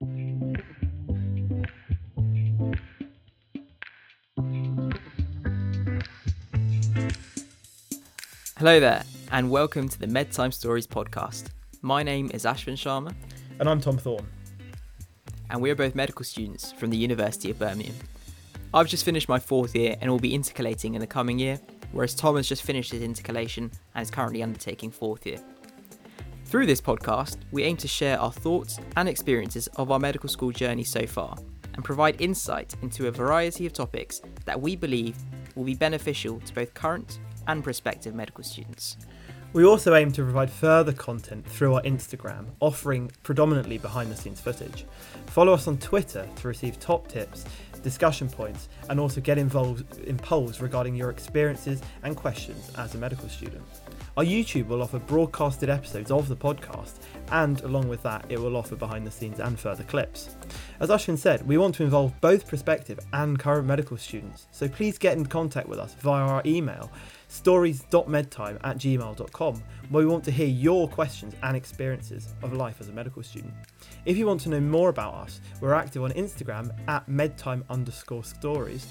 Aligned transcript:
Hello 0.00 0.14
there, 8.78 9.02
and 9.32 9.50
welcome 9.50 9.88
to 9.88 9.98
the 9.98 10.06
MedTime 10.06 10.54
Stories 10.54 10.86
podcast. 10.86 11.46
My 11.82 12.04
name 12.04 12.30
is 12.32 12.44
Ashwin 12.44 12.74
Sharma, 12.74 13.12
And 13.58 13.68
I'm 13.68 13.80
Tom 13.80 13.98
Thorne. 13.98 14.24
and 15.50 15.60
we 15.60 15.68
are 15.72 15.74
both 15.74 15.96
medical 15.96 16.24
students 16.24 16.70
from 16.70 16.90
the 16.90 16.96
University 16.96 17.50
of 17.50 17.58
Birmingham. 17.58 17.96
I've 18.72 18.86
just 18.86 19.04
finished 19.04 19.28
my 19.28 19.40
fourth 19.40 19.74
year 19.74 19.96
and 20.00 20.12
will 20.12 20.20
be 20.20 20.38
intercalating 20.38 20.94
in 20.94 21.00
the 21.00 21.08
coming 21.08 21.40
year, 21.40 21.58
whereas 21.90 22.14
Tom 22.14 22.36
has 22.36 22.48
just 22.48 22.62
finished 22.62 22.92
his 22.92 23.02
intercalation 23.02 23.72
and 23.96 24.02
is 24.02 24.12
currently 24.12 24.44
undertaking 24.44 24.92
fourth 24.92 25.26
year. 25.26 25.40
Through 26.48 26.64
this 26.64 26.80
podcast, 26.80 27.36
we 27.52 27.62
aim 27.64 27.76
to 27.76 27.86
share 27.86 28.18
our 28.18 28.32
thoughts 28.32 28.80
and 28.96 29.06
experiences 29.06 29.66
of 29.76 29.90
our 29.90 29.98
medical 29.98 30.30
school 30.30 30.50
journey 30.50 30.82
so 30.82 31.06
far 31.06 31.36
and 31.74 31.84
provide 31.84 32.18
insight 32.22 32.74
into 32.80 33.06
a 33.06 33.10
variety 33.10 33.66
of 33.66 33.74
topics 33.74 34.22
that 34.46 34.58
we 34.58 34.74
believe 34.74 35.14
will 35.56 35.64
be 35.64 35.74
beneficial 35.74 36.40
to 36.40 36.54
both 36.54 36.72
current 36.72 37.20
and 37.48 37.62
prospective 37.62 38.14
medical 38.14 38.42
students. 38.42 38.96
We 39.52 39.66
also 39.66 39.94
aim 39.94 40.10
to 40.12 40.22
provide 40.22 40.50
further 40.50 40.94
content 40.94 41.46
through 41.46 41.74
our 41.74 41.82
Instagram, 41.82 42.46
offering 42.60 43.10
predominantly 43.24 43.76
behind 43.76 44.10
the 44.10 44.16
scenes 44.16 44.40
footage. 44.40 44.86
Follow 45.26 45.52
us 45.52 45.68
on 45.68 45.76
Twitter 45.76 46.26
to 46.36 46.48
receive 46.48 46.80
top 46.80 47.08
tips, 47.08 47.44
discussion 47.78 48.28
points, 48.28 48.68
and 48.88 48.98
also 49.00 49.20
get 49.20 49.38
involved 49.38 49.98
in 50.00 50.16
polls 50.16 50.60
regarding 50.60 50.94
your 50.94 51.10
experiences 51.10 51.80
and 52.02 52.16
questions 52.16 52.70
as 52.76 52.94
a 52.94 52.98
medical 52.98 53.28
student. 53.28 53.62
Our 54.16 54.24
YouTube 54.24 54.66
will 54.66 54.82
offer 54.82 54.98
broadcasted 54.98 55.70
episodes 55.70 56.10
of 56.10 56.28
the 56.28 56.36
podcast, 56.36 56.94
and 57.30 57.60
along 57.62 57.88
with 57.88 58.02
that, 58.02 58.24
it 58.28 58.38
will 58.38 58.56
offer 58.56 58.74
behind 58.74 59.06
the 59.06 59.10
scenes 59.10 59.38
and 59.38 59.58
further 59.58 59.84
clips. 59.84 60.36
As 60.80 60.88
Ashwin 60.88 61.18
said, 61.18 61.46
we 61.46 61.56
want 61.56 61.74
to 61.76 61.84
involve 61.84 62.20
both 62.20 62.48
prospective 62.48 62.98
and 63.12 63.38
current 63.38 63.66
medical 63.66 63.96
students, 63.96 64.48
so 64.50 64.68
please 64.68 64.98
get 64.98 65.16
in 65.16 65.26
contact 65.26 65.68
with 65.68 65.78
us 65.78 65.94
via 65.94 66.24
our 66.24 66.42
email 66.44 66.90
stories.medtime 67.28 68.58
at 68.64 68.78
gmail.com, 68.78 69.62
where 69.90 70.04
we 70.04 70.10
want 70.10 70.24
to 70.24 70.30
hear 70.30 70.46
your 70.46 70.88
questions 70.88 71.34
and 71.42 71.56
experiences 71.56 72.34
of 72.42 72.52
life 72.52 72.80
as 72.80 72.88
a 72.88 72.92
medical 72.92 73.22
student. 73.22 73.54
If 74.04 74.16
you 74.16 74.26
want 74.26 74.40
to 74.42 74.48
know 74.48 74.60
more 74.60 74.88
about 74.88 75.14
us, 75.14 75.40
we're 75.60 75.74
active 75.74 76.02
on 76.02 76.10
Instagram 76.12 76.76
at 76.88 77.08
medtime 77.08 77.62
underscore 77.70 78.24
stories, 78.24 78.86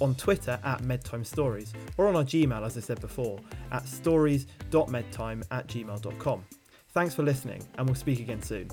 on 0.00 0.14
Twitter 0.14 0.58
at 0.62 0.82
medtime 0.82 1.26
stories, 1.26 1.72
or 1.96 2.08
on 2.08 2.16
our 2.16 2.24
Gmail, 2.24 2.64
as 2.64 2.76
I 2.76 2.80
said 2.80 3.00
before, 3.00 3.40
at 3.72 3.86
stories.medtime 3.86 5.42
at 5.50 5.66
gmail.com. 5.66 6.44
Thanks 6.90 7.14
for 7.14 7.22
listening, 7.22 7.66
and 7.76 7.86
we'll 7.86 7.96
speak 7.96 8.20
again 8.20 8.42
soon. 8.42 8.68